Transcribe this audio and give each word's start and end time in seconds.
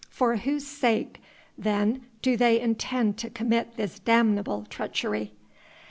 For 0.09 0.37
whose 0.37 0.65
sake 0.65 1.21
then 1.59 2.07
do 2.23 2.35
they 2.35 2.59
intend 2.59 3.19
to 3.19 3.29
commit 3.29 3.77
this 3.77 3.99
damnable 3.99 4.65
treachery?" 4.67 5.33